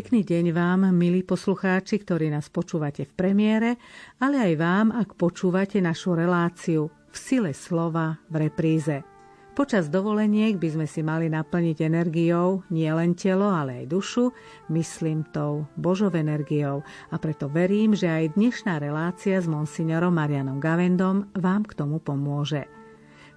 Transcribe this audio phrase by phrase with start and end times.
[0.00, 3.76] Pekný deň vám, milí poslucháči, ktorí nás počúvate v premiére,
[4.16, 9.04] ale aj vám, ak počúvate našu reláciu v sile slova v repríze.
[9.52, 14.32] Počas dovoleniek by sme si mali naplniť energiou nie len telo, ale aj dušu,
[14.72, 16.80] myslím tou Božou energiou
[17.12, 22.64] a preto verím, že aj dnešná relácia s monsignorom Marianom Gavendom vám k tomu pomôže.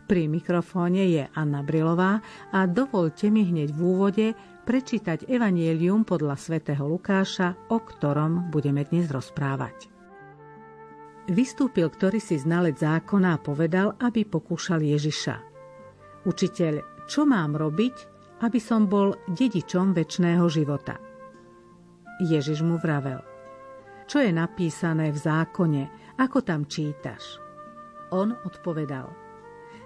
[0.07, 2.23] Pri mikrofóne je Anna Brilová
[2.55, 4.27] a dovolte mi hneď v úvode
[4.63, 9.91] prečítať Evanielium podľa svätého Lukáša, o ktorom budeme dnes rozprávať.
[11.28, 15.36] Vystúpil ktorý si znalec zákona a povedal, aby pokúšal Ježiša.
[16.23, 17.95] Učiteľ, čo mám robiť,
[18.44, 21.00] aby som bol dedičom väčšného života?
[22.23, 23.20] Ježiš mu vravel.
[24.08, 25.83] Čo je napísané v zákone,
[26.20, 27.39] ako tam čítaš?
[28.11, 29.11] On odpovedal.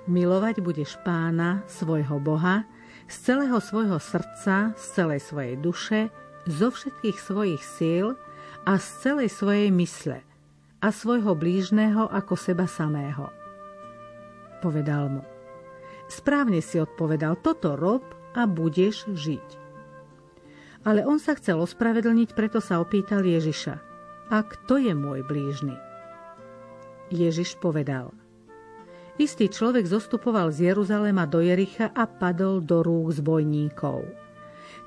[0.10, 2.66] Milovať budeš pána, svojho Boha,
[3.08, 6.00] z celého svojho srdca, z celej svojej duše,
[6.48, 8.20] zo všetkých svojich síl
[8.68, 10.20] a z celej svojej mysle
[10.84, 13.32] a svojho blížneho ako seba samého.
[14.60, 15.24] Povedal mu.
[16.08, 18.04] Správne si odpovedal, toto rob
[18.36, 19.48] a budeš žiť.
[20.88, 23.76] Ale on sa chcel ospravedlniť, preto sa opýtal Ježiša.
[24.32, 25.76] A kto je môj blížny?
[27.12, 28.12] Ježiš povedal–
[29.18, 34.06] Istý človek zostupoval z Jeruzalema do Jericha a padol do rúk zbojníkov.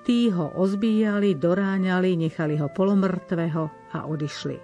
[0.06, 4.58] Tí ho ozbíjali, doráňali, nechali ho polomrtvého a odišli.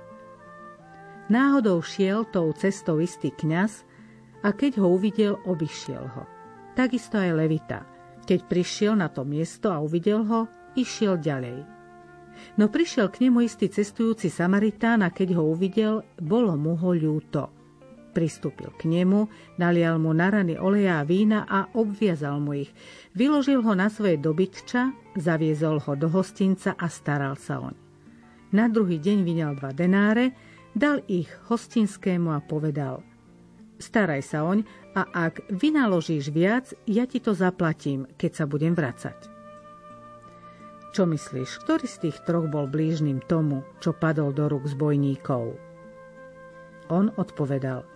[1.26, 3.82] Náhodou šiel tou cestou istý kňaz
[4.46, 6.22] a keď ho uvidel, obišiel ho.
[6.78, 7.82] Takisto aj Levita.
[8.22, 10.46] Keď prišiel na to miesto a uvidel ho,
[10.78, 11.66] išiel ďalej.
[12.54, 17.55] No prišiel k nemu istý cestujúci Samaritán a keď ho uvidel, bolo mu ho ľúto.
[18.16, 19.28] Pristúpil k nemu,
[19.60, 22.72] nalial mu na rany oleja a vína a obviazal mu ich.
[23.12, 27.76] Vyložil ho na svoje dobytča, zaviezol ho do hostinca a staral sa oň.
[28.56, 30.32] Na druhý deň vyňal dva denáre,
[30.72, 33.04] dal ich hostinskému a povedal
[33.76, 34.64] Staraj sa oň
[34.96, 39.28] a ak vynaložíš viac, ja ti to zaplatím, keď sa budem vracať.
[40.96, 45.52] Čo myslíš, ktorý z tých troch bol blížnym tomu, čo padol do rúk zbojníkov?
[46.88, 47.84] On odpovedal–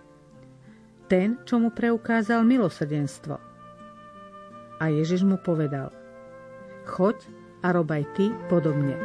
[1.11, 3.35] ten, čo mu preukázal milosrdenstvo.
[4.79, 5.91] A Ježiš mu povedal,
[6.87, 7.27] choď
[7.59, 8.95] a rob ty podobne.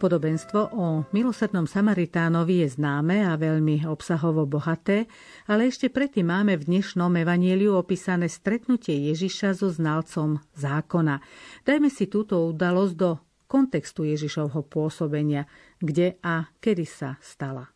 [0.00, 5.10] Podobenstvo o milosrdnom Samaritánovi je známe a veľmi obsahovo bohaté,
[5.44, 11.20] ale ešte predtým máme v dnešnom evanieliu opísané stretnutie Ježiša so znalcom zákona.
[11.68, 13.20] Dajme si túto udalosť do
[13.50, 15.50] kontextu Ježišovho pôsobenia,
[15.82, 17.66] kde a kedy sa stala.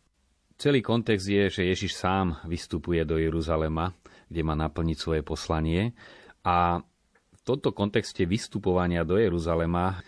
[0.55, 3.91] Celý kontext je, že Ježiš sám vystupuje do Jeruzalema,
[4.31, 5.91] kde má naplniť svoje poslanie
[6.47, 6.79] a
[7.35, 9.99] v tomto kontexte vystupovania do Jeruzalema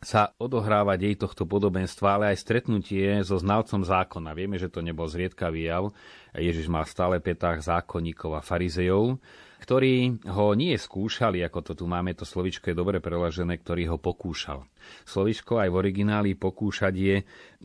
[0.00, 4.32] sa odohráva dej tohto podobenstva, ale aj stretnutie so znalcom zákona.
[4.32, 5.92] Vieme, že to nebol zriedkavý jav.
[6.32, 9.20] Ježiš mal stále petách zákonníkov a farizejov,
[9.60, 13.98] ktorí ho nie skúšali, ako to tu máme, to slovičko je dobre preložené, ktorý ho
[14.00, 14.64] pokúšal.
[15.04, 17.16] Slovičko aj v origináli pokúšať je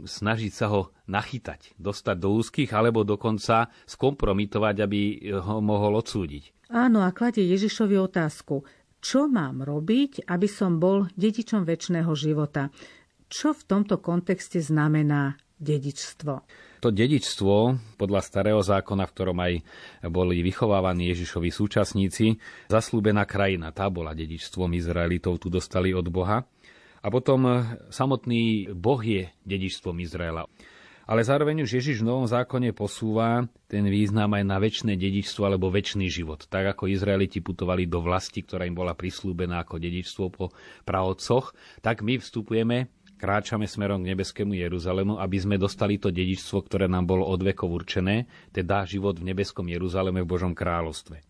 [0.03, 5.01] snažiť sa ho nachytať, dostať do úzkých alebo dokonca skompromitovať, aby
[5.39, 6.67] ho mohol odsúdiť.
[6.75, 8.67] Áno, a kladie Ježišovi otázku,
[8.99, 12.73] čo mám robiť, aby som bol dedičom väčšného života.
[13.29, 16.41] Čo v tomto kontexte znamená dedičstvo?
[16.85, 19.53] To dedičstvo, podľa starého zákona, v ktorom aj
[20.05, 22.37] boli vychovávaní Ježišovi súčasníci,
[22.69, 26.45] zaslúbená krajina, tá bola dedičstvom Izraelitov, tu dostali od Boha.
[27.01, 30.45] A potom samotný Boh je dedičstvom Izraela.
[31.09, 35.73] Ale zároveň už Ježiš v Novom zákone posúva ten význam aj na väčšie dedičstvo alebo
[35.73, 36.45] väčší život.
[36.45, 40.53] Tak ako Izraeliti putovali do vlasti, ktorá im bola prislúbená ako dedičstvo po
[40.85, 46.85] pravodcoch, tak my vstupujeme kráčame smerom k nebeskému Jeruzalému, aby sme dostali to dedičstvo, ktoré
[46.85, 51.23] nám bolo od vekov určené, teda život v nebeskom Jeruzaleme v Božom kráľovstve.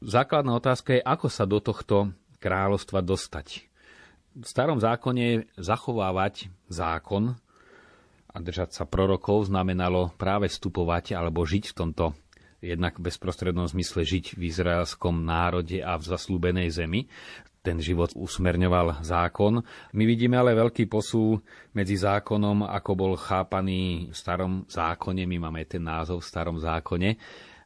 [0.00, 3.66] Základná otázka je, ako sa do tohto kráľovstva dostať.
[4.36, 7.40] V starom zákone zachovávať zákon,
[8.36, 12.12] a držať sa prorokov znamenalo práve vstupovať alebo žiť v tomto
[12.60, 17.08] jednak v bezprostrednom zmysle žiť v izraelskom národe a v zaslúbenej zemi.
[17.66, 19.58] Ten život usmerňoval zákon.
[19.90, 21.42] My vidíme ale veľký posú
[21.74, 25.26] medzi zákonom, ako bol chápaný v starom zákone.
[25.26, 27.18] My máme ten názov v starom zákone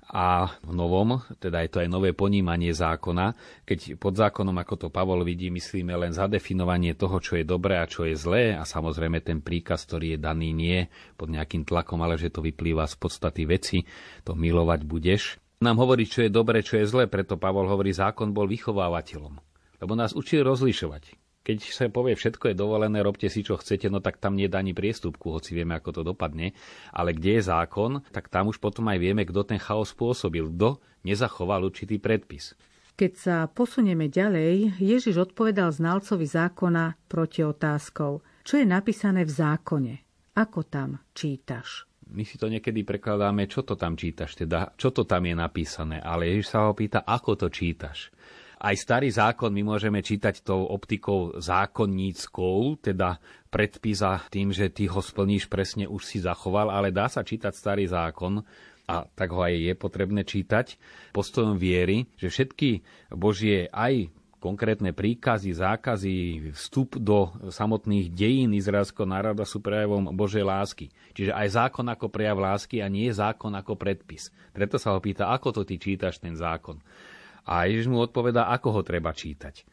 [0.08, 4.88] a v novom, teda je to aj nové ponímanie zákona, keď pod zákonom, ako to
[4.88, 9.22] Pavol vidí, myslíme len zadefinovanie toho, čo je dobré a čo je zlé a samozrejme
[9.22, 10.78] ten príkaz, ktorý je daný nie
[11.14, 13.86] pod nejakým tlakom, ale že to vyplýva z podstaty veci,
[14.26, 18.32] to milovať budeš nám hovorí, čo je dobre, čo je zlé, preto Pavol hovorí, zákon
[18.32, 19.49] bol vychovávateľom.
[19.80, 21.16] Lebo nás učil rozlišovať.
[21.40, 24.52] Keď sa povie, všetko je dovolené, robte si, čo chcete, no tak tam nie je
[24.52, 26.52] ani priestupku, hoci vieme, ako to dopadne.
[26.92, 30.84] Ale kde je zákon, tak tam už potom aj vieme, kto ten chaos spôsobil, kto
[31.08, 32.52] nezachoval určitý predpis.
[33.00, 39.94] Keď sa posunieme ďalej, Ježiš odpovedal znalcovi zákona proti otázkou, čo je napísané v zákone,
[40.36, 41.88] ako tam čítaš.
[42.10, 46.02] My si to niekedy prekladáme, čo to tam čítaš, teda čo to tam je napísané,
[46.02, 48.12] ale Ježiš sa ho pýta, ako to čítaš.
[48.60, 53.16] Aj starý zákon my môžeme čítať tou optikou zákonníckou, teda
[53.48, 57.88] predpisa tým, že ty ho splníš presne, už si zachoval, ale dá sa čítať starý
[57.88, 58.44] zákon
[58.84, 60.76] a tak ho aj je potrebné čítať,
[61.16, 62.84] postojom viery, že všetky
[63.16, 66.16] Božie aj konkrétne príkazy, zákazy,
[66.56, 70.88] vstup do samotných dejín izraelského národa sú prejavom Božej lásky.
[71.12, 74.32] Čiže aj zákon ako prejav lásky a nie zákon ako predpis.
[74.52, 76.80] Preto sa ho pýta, ako to ty čítaš ten zákon.
[77.48, 79.64] A Ježiš mu odpovedá, ako ho treba čítať.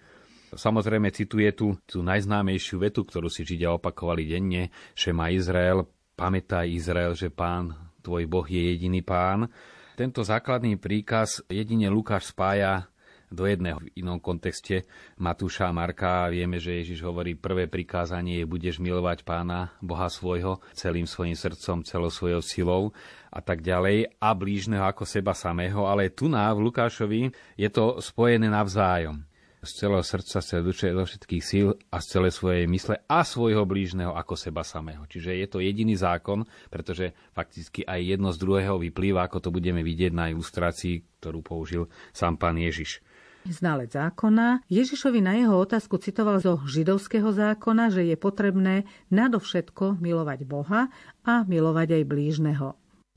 [0.55, 5.83] Samozrejme cituje tu tú najznámejšiu vetu, ktorú si Židia opakovali denne, že má Izrael,
[6.15, 9.51] pamätaj Izrael, že pán, tvoj Boh je jediný pán.
[9.99, 12.87] Tento základný príkaz jedine Lukáš spája
[13.27, 14.88] do jedného v inom kontexte
[15.19, 16.31] Matúša a Marka.
[16.31, 21.83] Vieme, že Ježiš hovorí, prvé prikázanie je, budeš milovať pána, Boha svojho, celým svojim srdcom,
[21.83, 22.83] celou svojou silou
[23.27, 28.00] a tak ďalej a blížneho ako seba samého, ale tu na v Lukášovi je to
[28.00, 29.27] spojené navzájom
[29.68, 33.19] z celého srdca, z celej duše, zo všetkých síl a z celej svojej mysle a
[33.25, 35.03] svojho blížneho ako seba samého.
[35.09, 39.81] Čiže je to jediný zákon, pretože fakticky aj jedno z druhého vyplýva, ako to budeme
[39.83, 41.83] vidieť na ilustrácii, ktorú použil
[42.15, 43.03] sám pán Ježiš
[43.51, 50.39] znalec zákona, Ježišovi na jeho otázku citoval zo židovského zákona, že je potrebné nadovšetko milovať
[50.44, 50.91] Boha
[51.23, 52.67] a milovať aj blížneho.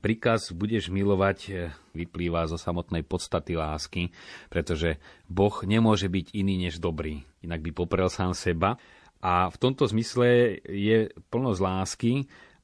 [0.01, 4.09] Príkaz budeš milovať vyplýva zo samotnej podstaty lásky,
[4.49, 4.97] pretože
[5.29, 8.81] Boh nemôže byť iný než dobrý, inak by poprel sám seba.
[9.21, 12.13] A v tomto zmysle je plnosť lásky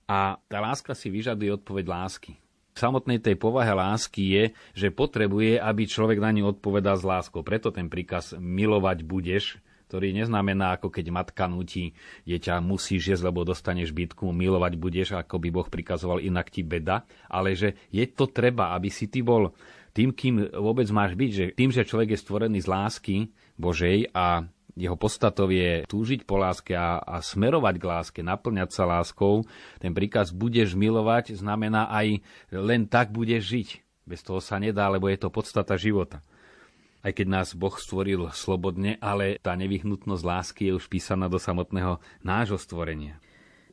[0.09, 2.41] a tá láska si vyžaduje odpoveď lásky.
[2.77, 4.43] Samotnej tej povahe lásky je,
[4.77, 7.41] že potrebuje, aby človek na ňu odpovedal s láskou.
[7.41, 9.57] Preto ten príkaz milovať budeš
[9.87, 11.95] ktorý neznamená, ako keď matka nutí
[12.27, 17.07] dieťa, musíš jesť, lebo dostaneš bytku, milovať budeš, ako by Boh prikazoval, inak ti beda,
[17.31, 19.55] ale že je to treba, aby si ty bol
[19.95, 23.15] tým, kým vôbec máš byť, že tým, že človek je stvorený z lásky
[23.55, 24.45] Božej a
[24.77, 29.41] jeho podstatou je túžiť po láske a, a smerovať k láske, naplňať sa láskou,
[29.81, 32.21] ten príkaz budeš milovať znamená aj
[32.53, 33.69] len tak budeš žiť.
[34.07, 36.21] Bez toho sa nedá, lebo je to podstata života
[37.05, 42.03] aj keď nás Boh stvoril slobodne, ale tá nevyhnutnosť lásky je už písaná do samotného
[42.19, 43.23] nášho stvorenia.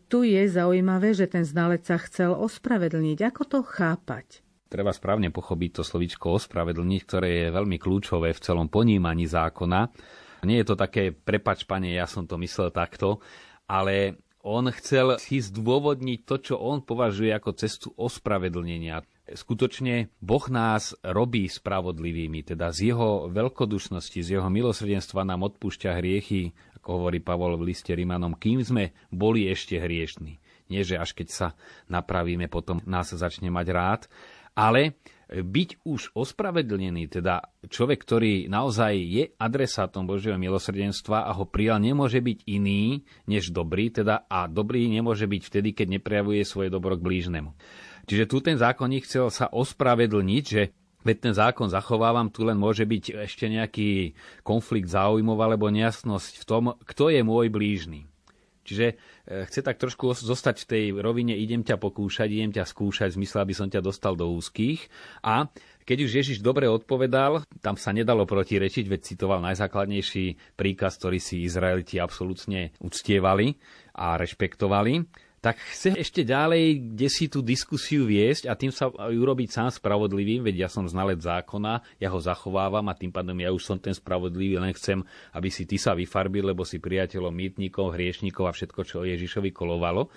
[0.06, 3.18] Tu je zaujímavé, že ten znalec sa chcel ospravedlniť.
[3.34, 4.44] Ako to chápať?
[4.70, 9.90] Treba správne pochopiť to slovičko ospravedlniť, ktoré je veľmi kľúčové v celom ponímaní zákona.
[10.44, 13.20] Nie je to také, prepač pane, ja som to myslel takto,
[13.64, 19.00] ale on chcel si zdôvodniť to, čo on považuje ako cestu ospravedlnenia
[19.32, 26.52] skutočne Boh nás robí spravodlivými, teda z jeho veľkodušnosti, z jeho milosrdenstva nám odpúšťa hriechy,
[26.76, 30.36] ako hovorí Pavol v liste Rimanom, kým sme boli ešte hriešní.
[30.68, 31.48] Nie, že až keď sa
[31.88, 34.02] napravíme, potom nás začne mať rád,
[34.52, 41.80] ale byť už ospravedlnený, teda človek, ktorý naozaj je adresátom Božieho milosrdenstva a ho prijal,
[41.80, 46.94] nemôže byť iný než dobrý, teda a dobrý nemôže byť vtedy, keď neprejavuje svoje dobro
[47.00, 47.56] k blížnemu.
[48.04, 50.62] Čiže tu ten zákonník chcel sa ospravedlniť, že
[51.04, 56.44] Veď ten zákon zachovávam, tu len môže byť ešte nejaký konflikt záujmov alebo nejasnosť v
[56.48, 58.08] tom, kto je môj blížny.
[58.64, 58.94] Čiže e,
[59.44, 63.38] chce tak trošku zostať v tej rovine, idem ťa pokúšať, idem ťa skúšať, v zmysle,
[63.44, 64.88] aby som ťa dostal do úzkých.
[65.22, 65.46] A
[65.84, 71.44] keď už Ježiš dobre odpovedal, tam sa nedalo protirečiť, veď citoval najzákladnejší príkaz, ktorý si
[71.44, 73.60] Izraeliti absolútne uctievali
[73.92, 79.52] a rešpektovali tak chce ešte ďalej, kde si tú diskusiu viesť a tým sa urobiť
[79.52, 83.60] sám spravodlivým, veď ja som znalec zákona, ja ho zachovávam a tým pádom ja už
[83.60, 85.04] som ten spravodlivý, len chcem,
[85.36, 89.52] aby si ty sa vyfarbil, lebo si priateľom mýtnikov, hriešnikov a všetko, čo o Ježišovi
[89.52, 90.08] kolovalo.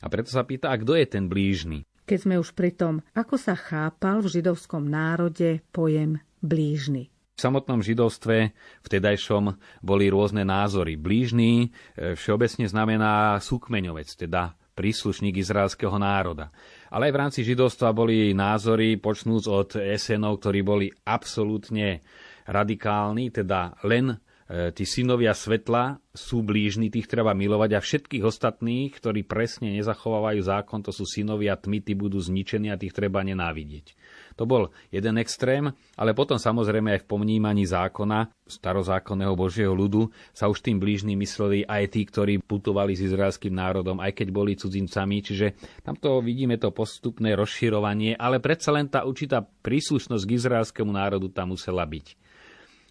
[0.00, 1.82] A preto sa pýta, a kto je ten blížny?
[2.06, 7.10] Keď sme už pri tom, ako sa chápal v židovskom národe pojem blížny?
[7.34, 8.54] V samotnom židovstve
[8.86, 10.96] vtedajšom boli rôzne názory.
[10.96, 16.52] Blížny e, všeobecne znamená súkmeňovec, teda príslušník izraelského národa.
[16.92, 22.04] Ale aj v rámci židovstva boli názory, počnúc od esenov, ktorí boli absolútne
[22.46, 24.14] radikálni, teda len
[24.46, 30.80] tí synovia svetla sú blížni, tých treba milovať a všetkých ostatných, ktorí presne nezachovávajú zákon,
[30.86, 33.98] to sú synovia tmy, tí budú zničení a tých treba nenávidieť.
[34.36, 40.46] To bol jeden extrém, ale potom samozrejme aj v pomnímaní zákona, starozákonného Božieho ľudu, sa
[40.46, 45.24] už tým blížnym mysleli aj tí, ktorí putovali s izraelským národom, aj keď boli cudzincami.
[45.24, 45.46] Čiže
[45.82, 51.56] tamto vidíme to postupné rozširovanie, ale predsa len tá určitá príslušnosť k izraelskému národu tam
[51.56, 52.25] musela byť.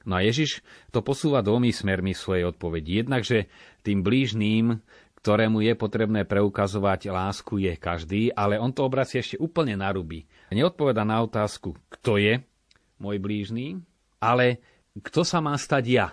[0.05, 0.61] No a Ježiš
[0.93, 3.01] to posúva dvomi smermi v svojej odpovedi.
[3.01, 3.49] Jednak, že
[3.81, 4.77] tým blížným,
[5.25, 10.29] ktorému je potrebné preukazovať lásku, je každý, ale on to obracia ešte úplne na ruby.
[10.53, 12.45] Neodpoveda na otázku, kto je
[13.01, 13.81] môj blížný,
[14.21, 14.61] ale
[14.93, 16.07] kto sa má stať ja.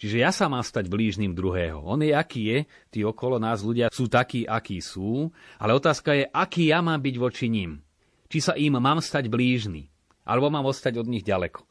[0.00, 1.80] Čiže ja sa mám stať blížnym druhého.
[1.84, 5.28] On je, aký je, tí okolo nás ľudia sú takí, akí sú,
[5.60, 7.84] ale otázka je, aký ja mám byť voči ním.
[8.32, 9.92] Či sa im mám stať blížny,
[10.24, 11.68] alebo mám ostať od nich ďaleko.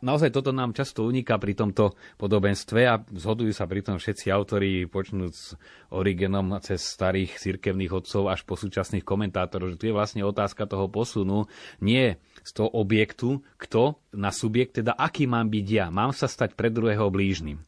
[0.00, 4.88] Naozaj toto nám často uniká pri tomto podobenstve a zhodujú sa pri tom všetci autori,
[4.88, 5.52] počnúť s
[5.92, 10.88] Origenom cez starých cirkevných odcov až po súčasných komentátorov, že tu je vlastne otázka toho
[10.88, 11.44] posunu,
[11.84, 16.56] nie z toho objektu, kto na subjekt, teda aký mám byť ja, mám sa stať
[16.56, 17.60] pre druhého blížnym.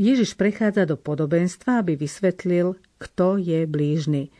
[0.00, 4.32] Ježiš prechádza do podobenstva, aby vysvetlil, kto je blížny.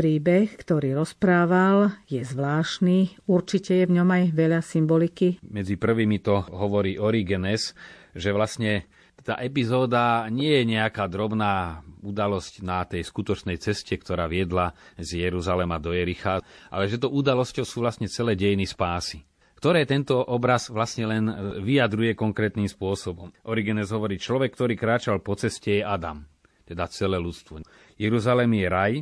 [0.00, 5.36] Príbeh, ktorý rozprával, je zvláštny, určite je v ňom aj veľa symboliky.
[5.44, 7.76] Medzi prvými to hovorí Origenes,
[8.16, 8.88] že vlastne
[9.20, 15.76] tá epizóda nie je nejaká drobná udalosť na tej skutočnej ceste, ktorá viedla z Jeruzalema
[15.76, 16.40] do Jericha,
[16.72, 19.20] ale že to udalosťou sú vlastne celé dejiny spásy
[19.60, 21.28] ktoré tento obraz vlastne len
[21.60, 23.28] vyjadruje konkrétnym spôsobom.
[23.44, 26.24] Origenes hovorí, človek, ktorý kráčal po ceste je Adam,
[26.64, 27.60] teda celé ľudstvo.
[28.00, 28.92] Jeruzalém je raj,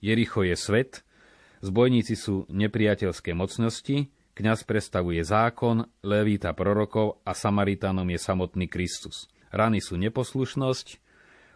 [0.00, 1.04] Jericho je svet,
[1.60, 9.28] zbojníci sú nepriateľské mocnosti, kňaz predstavuje zákon, levíta prorokov a Samaritánom je samotný Kristus.
[9.52, 10.96] Rany sú neposlušnosť,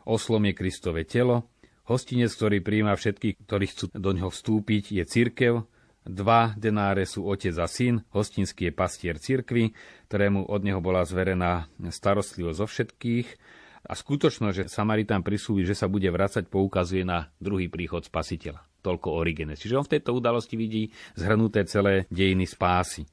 [0.04, 1.48] oslom je Kristové telo,
[1.88, 5.54] hostinec, ktorý príjma všetkých, ktorí chcú do ňoho vstúpiť, je cirkev,
[6.04, 9.72] dva denáre sú otec a syn, hostinský je pastier cirkvy,
[10.12, 13.28] ktorému od neho bola zverená starostlivosť zo všetkých,
[13.84, 18.64] a skutočnosť, že Samaritán prisúli, že sa bude vracať, poukazuje na druhý príchod spasiteľa.
[18.80, 19.60] Toľko Origenes.
[19.60, 23.04] Čiže on v tejto udalosti vidí zhrnuté celé dejiny spásy.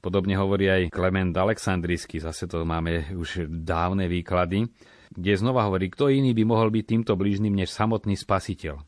[0.00, 4.64] Podobne hovorí aj Klement Aleksandrijský, zase to máme už dávne výklady,
[5.12, 8.80] kde znova hovorí, kto iný by mohol byť týmto blížnym než samotný spasiteľ.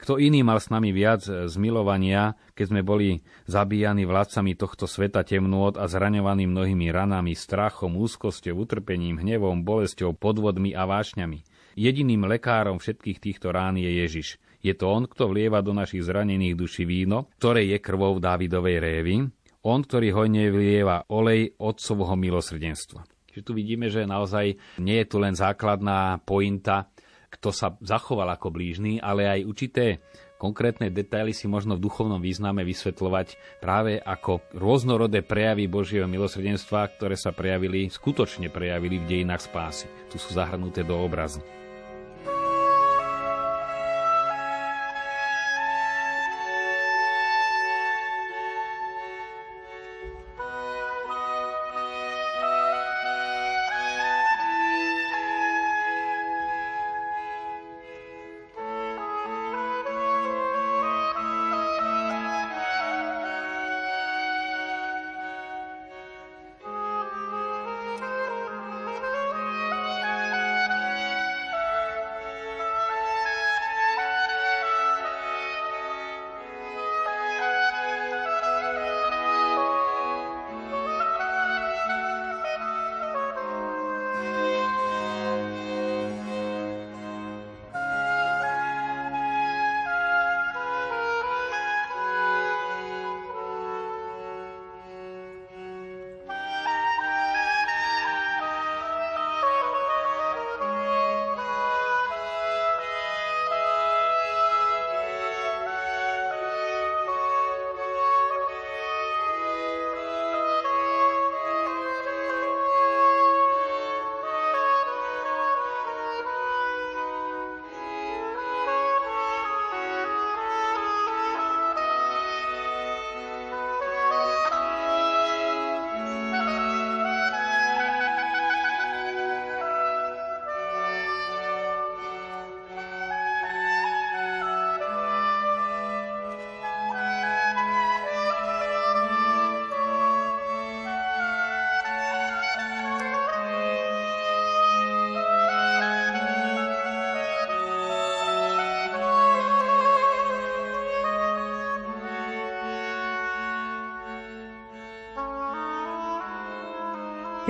[0.00, 5.76] Kto iný mal s nami viac zmilovania, keď sme boli zabíjani vládcami tohto sveta temnôt
[5.76, 11.44] a zraňovaní mnohými ranami, strachom, úzkosťou, utrpením, hnevom, bolesťou, podvodmi a vášňami.
[11.76, 14.40] Jediným lekárom všetkých týchto rán je Ježiš.
[14.60, 19.14] Je to on, kto vlieva do našich zranených duší víno, ktoré je krvou Dávidovej révy,
[19.64, 23.04] on, ktorý hojne vlieva olej otcovho milosrdenstva.
[23.30, 26.90] Čiže tu vidíme, že naozaj nie je tu len základná pointa
[27.30, 30.02] kto sa zachoval ako blížny, ale aj určité
[30.40, 37.14] konkrétne detaily si možno v duchovnom význame vysvetľovať práve ako rôznorodé prejavy Božieho milosrdenstva, ktoré
[37.14, 39.86] sa prejavili, skutočne prejavili v dejinách spásy.
[40.08, 41.44] Tu sú zahrnuté do obrazu.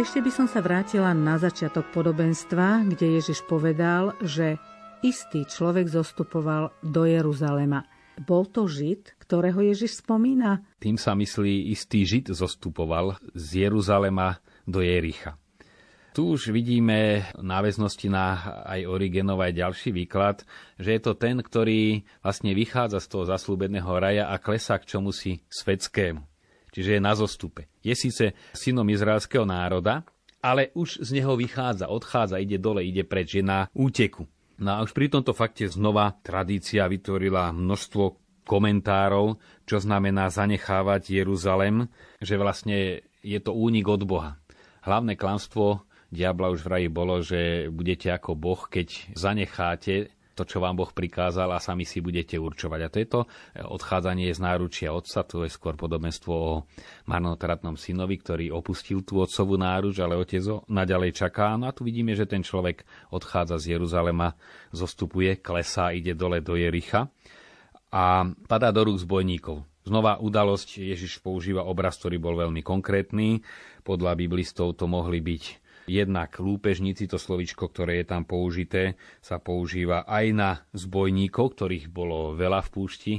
[0.01, 4.57] Ešte by som sa vrátila na začiatok podobenstva, kde Ježiš povedal, že
[5.05, 7.85] istý človek zostupoval do Jeruzalema.
[8.17, 10.65] Bol to Žid, ktorého Ježiš spomína?
[10.81, 15.37] Tým sa myslí, istý Žid zostupoval z Jeruzalema do Jericha.
[16.17, 20.49] Tu už vidíme náväznosti na aj Origenov aj ďalší výklad,
[20.81, 25.13] že je to ten, ktorý vlastne vychádza z toho zaslúbeného raja a klesá k čomu
[25.13, 26.30] si svetskému
[26.71, 27.71] čiže je na zostupe.
[27.85, 30.03] Je síce synom izraelského národa,
[30.41, 34.25] ale už z neho vychádza, odchádza, ide dole, ide preč, je na úteku.
[34.61, 38.05] No a už pri tomto fakte znova tradícia vytvorila množstvo
[38.45, 41.89] komentárov, čo znamená zanechávať Jeruzalem,
[42.21, 44.41] že vlastne je to únik od Boha.
[44.85, 50.65] Hlavné klamstvo diabla už v raji bolo, že budete ako Boh, keď zanecháte to, čo
[50.65, 52.81] vám Boh prikázal a sami si budete určovať.
[52.81, 53.21] A to je to
[53.61, 56.65] odchádzanie z náručia otca, to je skôr podobenstvo o
[57.05, 61.61] marnotratnom synovi, ktorý opustil tú otcovú náruč, ale otec ho naďalej čaká.
[61.61, 64.33] No a tu vidíme, že ten človek odchádza z Jeruzalema,
[64.73, 67.13] zostupuje, klesá, ide dole do Jericha
[67.93, 69.69] a padá do rúk zbojníkov.
[69.85, 73.43] Znova udalosť Ježiš používa obraz, ktorý bol veľmi konkrétny.
[73.83, 75.60] Podľa biblistov to mohli byť
[75.91, 82.39] Jednak lúpežníci, to slovičko, ktoré je tam použité, sa používa aj na zbojníkov, ktorých bolo
[82.39, 83.15] veľa v púšti,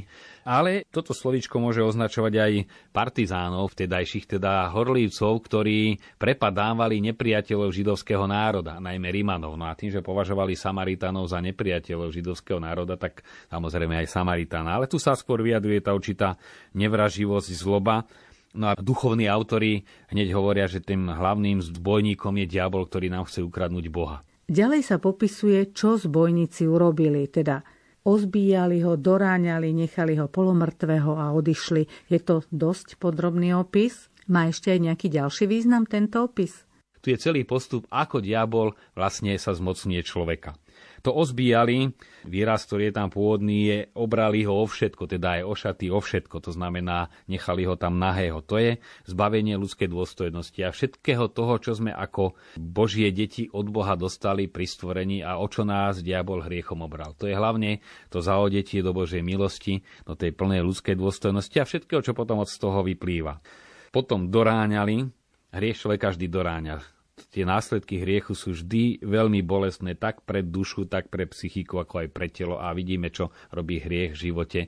[0.48, 2.54] ale toto slovičko môže označovať aj
[2.96, 9.60] partizánov, vtedajších teda horlívcov, ktorí prepadávali nepriateľov židovského národa, najmä Rimanov.
[9.60, 13.20] No a tým, že považovali Samaritánov za nepriateľov židovského národa, tak
[13.52, 14.80] samozrejme aj Samaritána.
[14.80, 16.40] Ale tu sa skôr vyjadruje tá určitá
[16.72, 18.08] nevraživosť, zloba,
[18.52, 23.48] No a duchovní autory hneď hovoria, že tým hlavným zbojníkom je diabol, ktorý nám chce
[23.48, 24.28] ukradnúť Boha.
[24.52, 27.64] Ďalej sa popisuje, čo zbojníci urobili, teda
[28.04, 32.12] ozbíjali ho, doráňali, nechali ho polomrtvého a odišli.
[32.12, 34.12] Je to dosť podrobný opis?
[34.28, 36.68] Má ešte aj nejaký ďalší význam tento opis?
[37.00, 40.54] Tu je celý postup, ako diabol vlastne sa zmocnie človeka
[41.02, 41.94] to ozbíjali.
[42.26, 46.00] Výraz, ktorý je tam pôvodný, je obrali ho o všetko, teda aj o šaty, o
[46.00, 46.38] všetko.
[46.46, 48.46] To znamená, nechali ho tam nahého.
[48.46, 48.78] To je
[49.10, 54.70] zbavenie ľudskej dôstojnosti a všetkého toho, čo sme ako Božie deti od Boha dostali pri
[54.70, 57.18] stvorení a o čo nás diabol hriechom obral.
[57.18, 57.82] To je hlavne
[58.14, 62.50] to zaodetie do Božej milosti, do tej plnej ľudskej dôstojnosti a všetkého, čo potom od
[62.50, 63.42] toho vyplýva.
[63.90, 65.04] Potom doráňali,
[65.52, 71.14] hriech človeka vždy doráňa tie následky hriechu sú vždy veľmi bolestné tak pre dušu, tak
[71.14, 74.62] pre psychiku, ako aj pre telo a vidíme, čo robí hriech v živote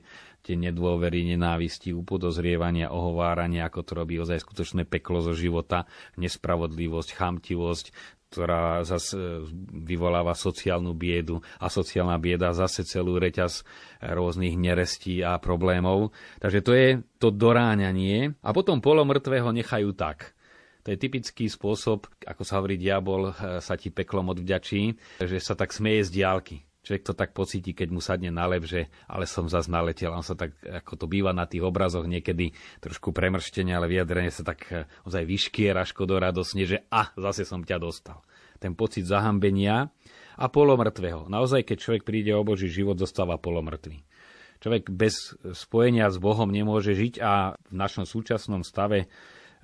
[0.44, 5.88] tie nedôvery, nenávisti, upodozrievania, ohovárania, ako to robí ozaj skutočné peklo zo života,
[6.20, 7.86] nespravodlivosť, chamtivosť,
[8.28, 13.64] ktorá zase vyvoláva sociálnu biedu a sociálna bieda zase celú reťaz
[14.02, 16.10] rôznych nerestí a problémov.
[16.42, 16.88] Takže to je
[17.22, 20.36] to doráňanie a potom polomrtvého nechajú tak.
[20.84, 24.82] To je typický spôsob, ako sa hovorí, diabol eh, sa ti peklom odvďačí,
[25.24, 26.56] že sa tak smeje z diálky.
[26.84, 30.12] Človek to tak pocíti, keď mu sadne na lep, že ale som zase naletel.
[30.12, 32.52] On sa tak, ako to býva na tých obrazoch, niekedy
[32.84, 37.80] trošku premrštenie, ale vyjadrenie sa tak eh, ozaj vyškiera škodoradosne, že a, zase som ťa
[37.80, 38.20] dostal.
[38.60, 39.88] Ten pocit zahambenia
[40.36, 41.32] a polomrtvého.
[41.32, 44.04] Naozaj, keď človek príde o Boží život, zostáva polomrtvý.
[44.60, 49.12] Človek bez spojenia s Bohom nemôže žiť a v našom súčasnom stave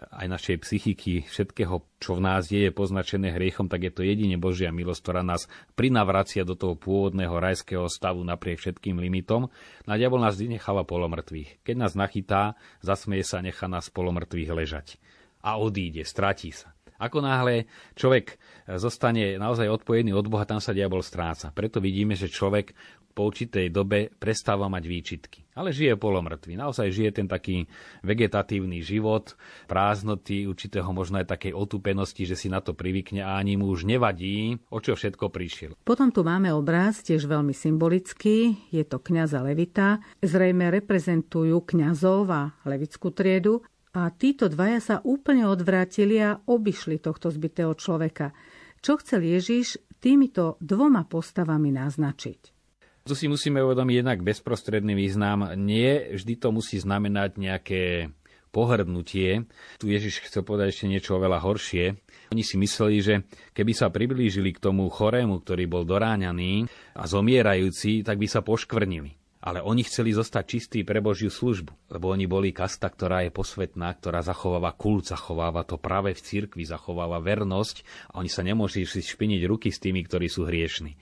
[0.01, 4.41] aj našej psychiky, všetkého, čo v nás je, je poznačené hriechom, tak je to jedine
[4.41, 5.45] Božia milosť, ktorá nás
[5.77, 9.53] prinavracia do toho pôvodného rajského stavu napriek všetkým limitom.
[9.85, 11.61] Na diabol nás necháva polomrtvých.
[11.61, 14.97] Keď nás nachytá, zasmeje sa, nechá nás polomrtvých ležať.
[15.45, 16.73] A odíde, stratí sa.
[17.01, 17.65] Ako náhle
[17.97, 18.37] človek
[18.77, 21.49] zostane naozaj odpojený od Boha, tam sa diabol stráca.
[21.49, 22.77] Preto vidíme, že človek
[23.21, 25.45] po určitej dobe prestáva mať výčitky.
[25.53, 26.57] Ale žije polomrtvý.
[26.57, 27.69] Naozaj žije ten taký
[28.01, 29.37] vegetatívny život,
[29.69, 33.85] prázdnoty, určitého možno aj takej otupenosti, že si na to privykne a ani mu už
[33.85, 35.77] nevadí, o čo všetko prišiel.
[35.85, 38.57] Potom tu máme obraz, tiež veľmi symbolický.
[38.73, 40.01] Je to kňaza Levita.
[40.25, 43.61] Zrejme reprezentujú kňazov a levickú triedu.
[43.93, 48.33] A títo dvaja sa úplne odvrátili a obišli tohto zbytého človeka.
[48.81, 52.60] Čo chcel Ježiš týmito dvoma postavami naznačiť?
[53.09, 55.57] Tu si musíme uvedomiť jednak bezprostredný význam.
[55.57, 58.13] Nie vždy to musí znamenať nejaké
[58.51, 59.47] pohrdnutie.
[59.79, 61.97] Tu Ježiš chcel povedať ešte niečo oveľa horšie.
[62.35, 63.15] Oni si mysleli, že
[63.55, 69.17] keby sa priblížili k tomu chorému, ktorý bol doráňaný a zomierajúci, tak by sa poškvrnili.
[69.41, 73.89] Ale oni chceli zostať čistí pre Božiu službu, lebo oni boli kasta, ktorá je posvetná,
[73.97, 77.81] ktorá zachováva kult, zachováva to práve v cirkvi, zachováva vernosť
[78.13, 80.93] a oni sa nemôžu si špiniť ruky s tými, ktorí sú hriešni.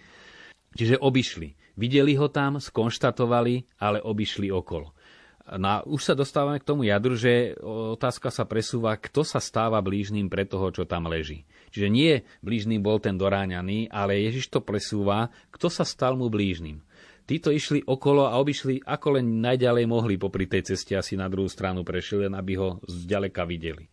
[0.71, 1.59] Čiže obišli.
[1.79, 4.91] Videli ho tam, skonštatovali, ale obišli okolo.
[5.49, 10.29] No, už sa dostávame k tomu jadru, že otázka sa presúva, kto sa stáva blížným
[10.29, 11.49] pre toho, čo tam leží.
[11.73, 16.85] Čiže nie blížnym bol ten doráňaný, ale Ježiš to presúva, kto sa stal mu blížnym.
[17.25, 21.49] Títo išli okolo a obišli ako len najďalej mohli popri tej ceste asi na druhú
[21.49, 23.89] stranu prešli, len aby ho zďaleka videli.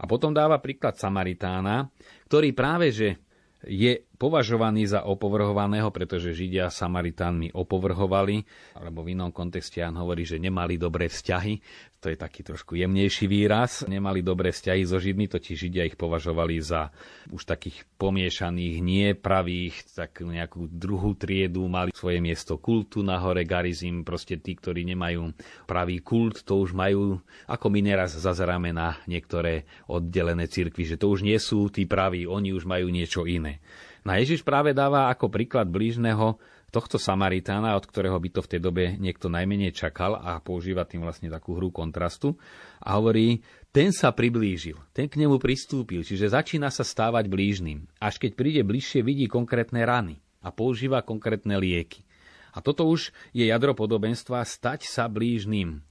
[0.00, 1.88] A potom dáva príklad Samaritána,
[2.28, 3.16] ktorý práve že
[3.64, 8.42] je považovaný za opovrhovaného, pretože Židia Samaritánmi opovrhovali,
[8.76, 11.54] alebo v inom kontexte Jan hovorí, že nemali dobré vzťahy
[11.98, 16.62] to je taký trošku jemnejší výraz, nemali dobré vzťahy so Židmi, totiž Židia ich považovali
[16.62, 16.94] za
[17.34, 24.06] už takých pomiešaných, nepravých, tak nejakú druhú triedu, mali svoje miesto kultu na hore, garizim,
[24.06, 25.34] proste tí, ktorí nemajú
[25.66, 27.18] pravý kult, to už majú,
[27.50, 32.30] ako my neraz zazeráme na niektoré oddelené cirkvy, že to už nie sú tí praví,
[32.30, 33.58] oni už majú niečo iné.
[34.06, 38.60] Na Ježiš práve dáva ako príklad blížneho tohto Samaritána, od ktorého by to v tej
[38.60, 42.36] dobe niekto najmenej čakal a používa tým vlastne takú hru kontrastu
[42.84, 43.40] a hovorí,
[43.72, 47.88] ten sa priblížil, ten k nemu pristúpil, čiže začína sa stávať blížnym.
[47.96, 52.04] Až keď príde bližšie, vidí konkrétne rany a používa konkrétne lieky.
[52.52, 55.87] A toto už je jadro podobenstva stať sa blížnym.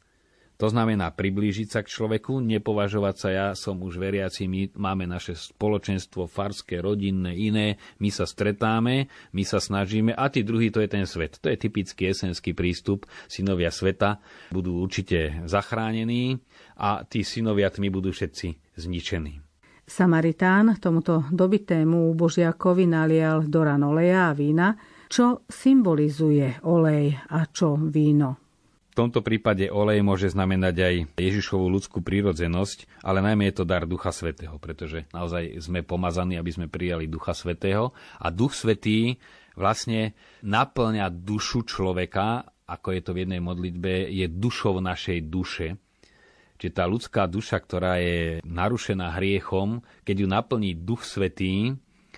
[0.58, 5.38] To znamená priblížiť sa k človeku, nepovažovať sa ja som už veriaci, my máme naše
[5.38, 9.06] spoločenstvo farské, rodinné, iné, my sa stretáme,
[9.38, 11.38] my sa snažíme a tí druhý to je ten svet.
[11.46, 13.06] To je typický esenský prístup.
[13.30, 14.18] Synovia sveta
[14.50, 16.42] budú určite zachránení
[16.82, 19.38] a tí synovia tmy budú všetci zničení.
[19.86, 24.74] Samaritán tomuto dobitému božiakovi nalial do oleja a vína,
[25.06, 28.47] čo symbolizuje olej a čo víno
[28.98, 34.10] tomto prípade olej môže znamenať aj Ježišovú ľudskú prírodzenosť, ale najmä je to dar Ducha
[34.10, 39.22] Svetého, pretože naozaj sme pomazaní, aby sme prijali Ducha Svetého a Duch Svetý
[39.54, 45.78] vlastne naplňa dušu človeka, ako je to v jednej modlitbe, je dušou našej duše.
[46.58, 51.78] Čiže tá ľudská duša, ktorá je narušená hriechom, keď ju naplní Duch Svetý,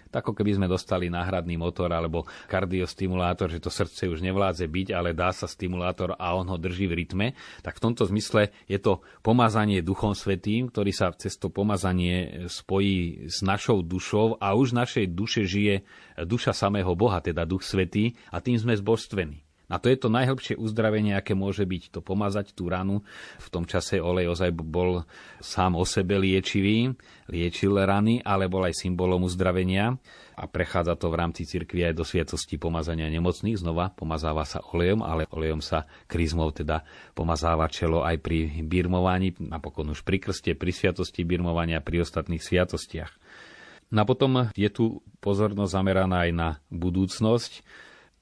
[0.09, 5.17] ako keby sme dostali náhradný motor alebo kardiostimulátor, že to srdce už nevládze byť, ale
[5.17, 7.27] dá sa stimulátor a on ho drží v rytme,
[7.61, 13.29] tak v tomto zmysle je to pomazanie Duchom Svetým, ktorý sa cez to pomazanie spojí
[13.29, 15.85] s našou dušou a už v našej duše žije
[16.21, 19.48] duša samého Boha, teda Duch Svetý a tým sme zbožstvení.
[19.69, 23.05] A to je to najhlbšie uzdravenie, aké môže byť to pomazať tú ranu.
[23.37, 25.05] V tom čase olej ozaj bol
[25.37, 26.97] sám o sebe liečivý,
[27.29, 29.93] liečil rany, ale bol aj symbolom uzdravenia
[30.33, 33.61] a prechádza to v rámci cirkvi aj do sviatosti pomazania nemocných.
[33.61, 36.81] Znova pomazáva sa olejom, ale olejom sa kryzmou teda
[37.13, 43.13] pomazáva čelo aj pri birmovaní, napokon už pri krste, pri sviatosti birmovania, pri ostatných sviatostiach.
[43.93, 47.61] No a potom je tu pozornosť zameraná aj na budúcnosť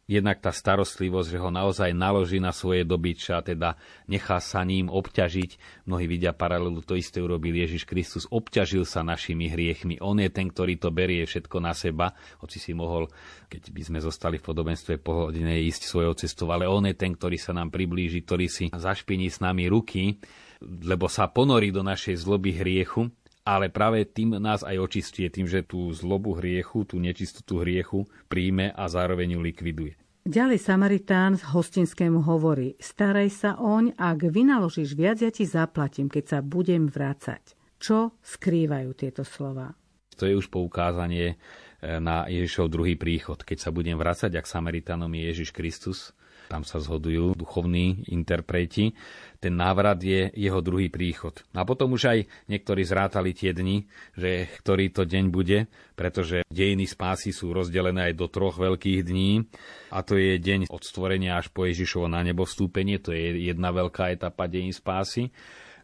[0.08, 3.76] jednak tá starostlivosť, že ho naozaj naloží na svoje dobyča, teda
[4.08, 5.84] nechá sa ním obťažiť.
[5.84, 10.00] Mnohí vidia paralelu, to isté urobil Ježiš Kristus, obťažil sa našimi hriechmi.
[10.00, 13.12] On je ten, ktorý to berie všetko na seba, hoci si mohol,
[13.52, 17.36] keď by sme zostali v podobenstve pohodine, ísť svojou cestou, ale on je ten, ktorý
[17.36, 20.24] sa nám priblíži, ktorý si zašpiní s nami ruky,
[20.64, 23.12] lebo sa ponorí do našej zloby hriechu
[23.48, 28.76] ale práve tým nás aj očistuje, tým, že tú zlobu hriechu, tú nečistotu hriechu príjme
[28.76, 29.94] a zároveň ju likviduje.
[30.28, 36.24] Ďalej Samaritán z hostinskému hovorí, staraj sa oň, ak vynaložíš viac, ja ti zaplatím, keď
[36.28, 37.56] sa budem vrácať.
[37.80, 39.72] Čo skrývajú tieto slova?
[40.20, 43.40] To je už poukázanie eh, na Ježišov druhý príchod.
[43.40, 46.12] Keď sa budem vrácať, ak Samaritánom je Ježiš Kristus,
[46.48, 48.96] tam sa zhodujú duchovní interpreti.
[49.38, 51.36] Ten návrat je jeho druhý príchod.
[51.54, 53.86] A potom už aj niektorí zrátali tie dni,
[54.18, 59.46] že ktorý to deň bude, pretože dejiny spásy sú rozdelené aj do troch veľkých dní.
[59.94, 63.70] A to je deň od stvorenia až po Ježišovo na nebo vstúpenie, to je jedna
[63.70, 65.30] veľká etapa dejín spásy.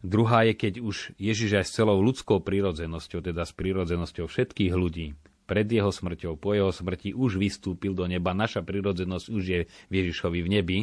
[0.04, 5.16] Druhá je, keď už Ježiš aj s celou ľudskou prírodzenosťou, teda s prírodzenosťou všetkých ľudí,
[5.44, 8.32] pred jeho smrťou, po jeho smrti už vystúpil do neba.
[8.32, 9.60] Naša prirodzenosť už je
[9.92, 10.78] Ježišovi v nebi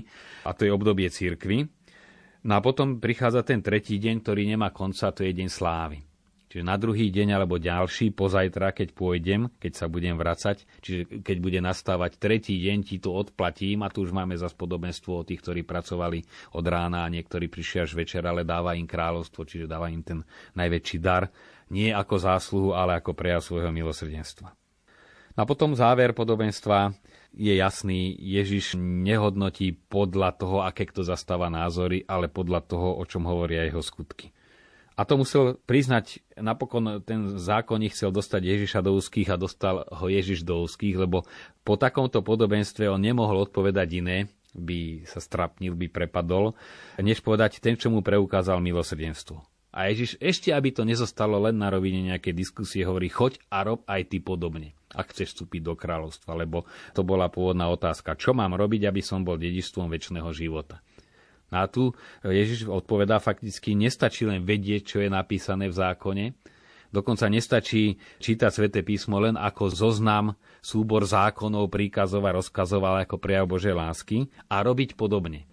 [0.45, 1.69] a to je obdobie církvy.
[2.41, 6.01] No a potom prichádza ten tretí deň, ktorý nemá konca, to je deň slávy.
[6.51, 11.37] Čiže na druhý deň alebo ďalší, pozajtra, keď pôjdem, keď sa budem vracať, čiže keď
[11.39, 15.39] bude nastávať tretí deň, ti to odplatím a tu už máme zase podobenstvo o tých,
[15.39, 16.19] ktorí pracovali
[16.59, 20.27] od rána a niektorí prišli až večer, ale dáva im kráľovstvo, čiže dáva im ten
[20.59, 21.31] najväčší dar
[21.71, 24.51] nie ako zásluhu, ale ako prejav svojho milosrdenstva.
[25.39, 26.91] A potom záver podobenstva
[27.31, 33.23] je jasný, Ježiš nehodnotí podľa toho, aké kto zastáva názory, ale podľa toho, o čom
[33.23, 34.35] hovoria jeho skutky.
[34.99, 40.05] A to musel priznať, napokon ten zákonník chcel dostať Ježiša do úzkých a dostal ho
[40.11, 41.23] Ježiš do úzkých, lebo
[41.63, 44.17] po takomto podobenstve on nemohol odpovedať iné,
[44.51, 46.59] by sa strapnil, by prepadol,
[46.99, 49.39] než povedať ten, čo mu preukázal milosrdenstvo.
[49.71, 53.87] A Ježiš ešte, aby to nezostalo len na rovine nejaké diskusie, hovorí, choď a rob
[53.87, 58.19] aj ty podobne, ak chceš vstúpiť do kráľovstva, lebo to bola pôvodná otázka.
[58.19, 60.83] Čo mám robiť, aby som bol dedičstvom väčšného života?
[61.51, 66.25] No a tu Ježiš odpovedá fakticky, nestačí len vedieť, čo je napísané v zákone,
[66.91, 73.15] Dokonca nestačí čítať sväté písmo len ako zoznam, súbor zákonov, príkazov a rozkazov, ale ako
[73.15, 75.47] prejav Božej lásky a robiť podobne.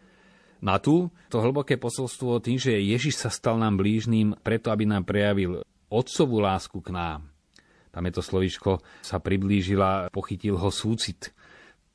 [0.59, 5.07] Na tu to hlboké posolstvo tým, že Ježiš sa stal nám blížným preto, aby nám
[5.07, 7.31] prejavil otcovú lásku k nám.
[7.89, 11.33] Tam je to slovičko, sa priblížila, pochytil ho súcit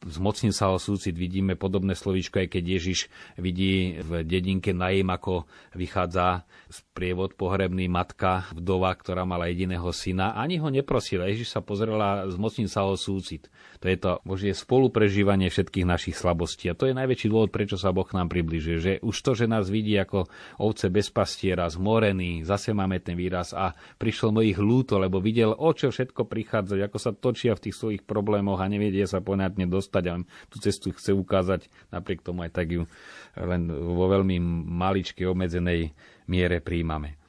[0.05, 1.15] zmocnil sa o súcit.
[1.15, 2.99] Vidíme podobné slovíčko, aj keď Ježiš
[3.39, 10.33] vidí v dedinke Naim, ako vychádza z prievod pohrebný matka, vdova, ktorá mala jediného syna.
[10.33, 11.29] Ani ho neprosila.
[11.29, 13.49] Ježiš sa pozrela, zmocnil sa o súcit.
[13.81, 16.71] To je to Božie spoluprežívanie všetkých našich slabostí.
[16.71, 18.77] A to je najväčší dôvod, prečo sa Boh nám približuje.
[18.79, 20.25] Že už to, že nás vidí ako
[20.61, 25.53] ovce bez pastiera, zmorený, zase máme ten výraz a prišlo mu ich lúto, lebo videl,
[25.53, 29.69] o čo všetko prichádza, ako sa točia v tých svojich problémoch a nevedia sa poňatne
[29.93, 30.13] dostať a
[30.49, 32.89] tú cestu chce ukázať, napriek tomu aj tak ju
[33.37, 34.41] len vo veľmi
[34.73, 35.93] maličkej obmedzenej
[36.25, 37.21] miere príjmame.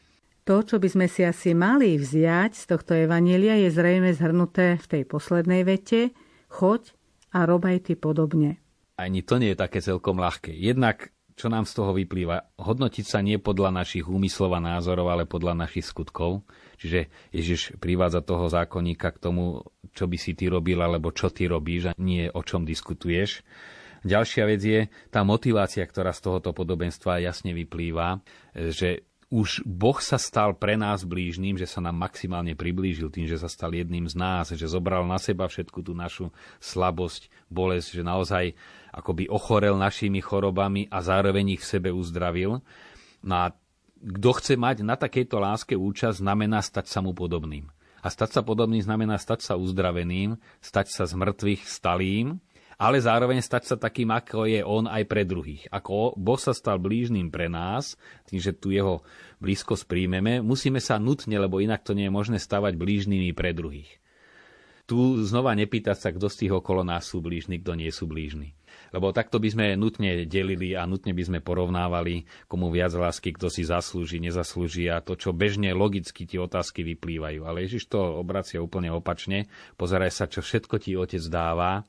[0.44, 4.86] To, čo by sme si asi mali vziať z tohto evanília, je zrejme zhrnuté v
[4.88, 6.12] tej poslednej vete,
[6.52, 6.92] choď
[7.32, 8.60] a rob aj ty podobne.
[9.00, 10.52] Ani to nie je také celkom ľahké.
[10.52, 15.24] Jednak, čo nám z toho vyplýva, hodnotiť sa nie podľa našich úmyslov a názorov, ale
[15.24, 16.44] podľa našich skutkov.
[16.84, 19.64] Čiže Ježiš privádza toho zákonníka k tomu,
[19.96, 23.40] čo by si ty robil, alebo čo ty robíš a nie o čom diskutuješ.
[24.04, 28.20] Ďalšia vec je tá motivácia, ktorá z tohoto podobenstva jasne vyplýva,
[28.52, 33.40] že už Boh sa stal pre nás blížným, že sa nám maximálne priblížil tým, že
[33.40, 36.28] sa stal jedným z nás, že zobral na seba všetku tú našu
[36.60, 38.44] slabosť, bolesť, že naozaj
[38.92, 42.60] akoby ochorel našimi chorobami a zároveň ich v sebe uzdravil.
[43.24, 43.56] No a
[44.04, 47.72] kto chce mať na takejto láske účasť, znamená stať sa mu podobným.
[48.04, 52.36] A stať sa podobným znamená stať sa uzdraveným, stať sa z mŕtvych stalým,
[52.76, 55.64] ale zároveň stať sa takým, ako je on aj pre druhých.
[55.72, 57.96] Ako Boh sa stal blížným pre nás,
[58.28, 59.00] tým, že tu jeho
[59.40, 63.88] blízkosť príjmeme, musíme sa nutne, lebo inak to nie je možné stavať blížnymi pre druhých.
[64.84, 68.52] Tu znova nepýtať sa, kto z tých okolo nás sú blížni, kto nie sú blížni.
[68.94, 73.50] Lebo takto by sme nutne delili a nutne by sme porovnávali, komu viac lásky, kto
[73.50, 77.42] si zaslúži, nezaslúži a to, čo bežne logicky tie otázky vyplývajú.
[77.42, 79.50] Ale Ježiš to obracia úplne opačne.
[79.74, 81.82] Pozeraj sa, čo všetko ti otec dáva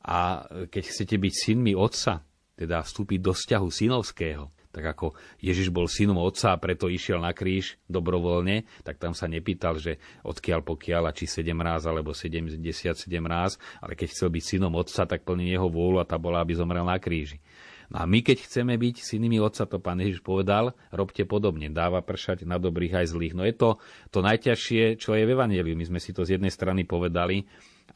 [0.00, 2.24] a keď chcete byť synmi otca,
[2.56, 7.36] teda vstúpiť do vzťahu synovského, tak ako Ježiš bol synom otca a preto išiel na
[7.36, 12.72] kríž dobrovoľne, tak tam sa nepýtal, že odkiaľ pokiaľ a či 7 ráz alebo 77
[13.28, 16.56] ráz, ale keď chcel byť synom otca, tak plní jeho vôľu a tá bola, aby
[16.56, 17.38] zomrel na kríži.
[17.92, 22.00] No a my, keď chceme byť synmi otca, to pán Ježiš povedal, robte podobne, dáva
[22.00, 23.36] pršať na dobrých aj zlých.
[23.36, 23.76] No je to
[24.08, 25.76] to najťažšie, čo je v Evangeliu.
[25.76, 27.44] My sme si to z jednej strany povedali,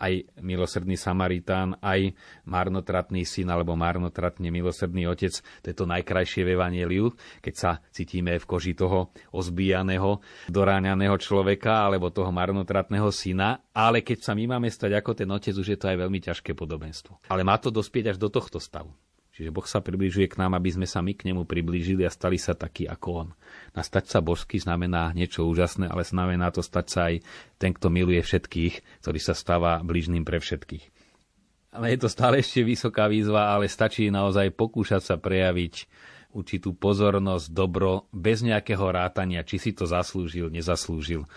[0.01, 2.13] aj milosrdný Samaritán, aj
[2.47, 5.33] marnotratný syn alebo marnotratne milosrdný otec.
[5.65, 11.89] To je to najkrajšie v Evangeliu, keď sa cítime v koži toho ozbíjaného, doráňaného človeka
[11.89, 15.79] alebo toho marnotratného syna, ale keď sa my máme stať ako ten otec, už je
[15.79, 17.29] to aj veľmi ťažké podobenstvo.
[17.29, 18.93] Ale má to dospieť až do tohto stavu.
[19.37, 22.41] Čiže Boh sa približuje k nám, aby sme sa my k nemu priblížili a stali
[22.41, 23.29] sa takí ako on.
[23.77, 27.21] Na stať sa božský znamená niečo úžasné, ale znamená to stať sa aj
[27.61, 30.89] ten, kto miluje všetkých, ktorý sa stáva blížným pre všetkých.
[31.77, 35.85] Ale je to stále ešte vysoká výzva, ale stačí naozaj pokúšať sa prejaviť
[36.33, 41.29] určitú pozornosť, dobro, bez nejakého rátania, či si to zaslúžil, nezaslúžil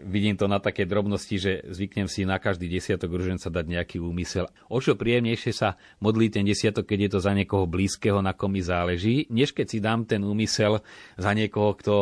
[0.00, 4.46] vidím to na také drobnosti, že zvyknem si na každý desiatok ruženca dať nejaký úmysel.
[4.70, 8.54] O čo príjemnejšie sa modlí ten desiatok, keď je to za niekoho blízkeho, na kom
[8.54, 10.80] mi záleží, než keď si dám ten úmysel
[11.18, 11.94] za niekoho, kto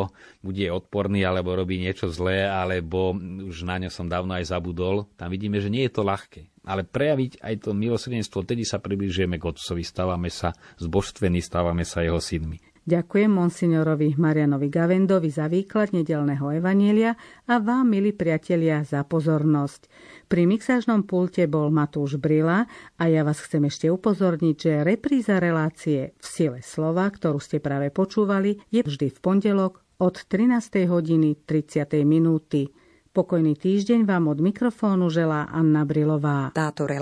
[0.45, 5.09] bude odporný alebo robí niečo zlé, alebo už na ňo som dávno aj zabudol.
[5.17, 6.47] Tam vidíme, že nie je to ľahké.
[6.67, 12.03] Ale prejaviť aj to milosrdenstvo, tedy sa približujeme k Otcovi, stávame sa zbožstvení, stávame sa
[12.03, 12.59] jeho synmi.
[12.87, 19.91] Ďakujem monsignorovi Marianovi Gavendovi za výklad nedelného evanielia a vám, milí priatelia, za pozornosť.
[20.31, 22.63] Pri mixážnom pulte bol Matúš Brila
[22.95, 27.91] a ja vás chcem ešte upozorniť, že repríza relácie v sile slova, ktorú ste práve
[27.91, 30.87] počúvali, je vždy v pondelok od 13.
[30.87, 31.91] hodiny 30.
[32.07, 32.71] minúty.
[33.11, 36.55] Pokojný týždeň vám od mikrofónu želá Anna Brilová.
[36.55, 36.87] Táto